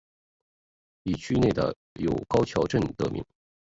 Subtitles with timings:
[1.03, 1.49] 以区内
[1.99, 3.23] 有高桥镇得名。